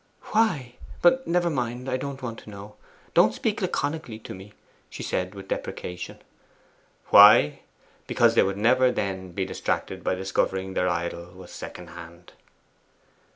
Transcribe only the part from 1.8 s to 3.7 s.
I don't want to know. Don't speak